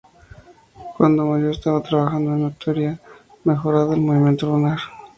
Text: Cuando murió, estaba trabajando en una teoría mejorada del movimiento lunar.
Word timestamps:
Cuando 0.97 1.25
murió, 1.27 1.51
estaba 1.51 1.83
trabajando 1.83 2.31
en 2.31 2.41
una 2.45 2.53
teoría 2.55 2.99
mejorada 3.43 3.89
del 3.91 4.01
movimiento 4.01 4.47
lunar. 4.47 4.79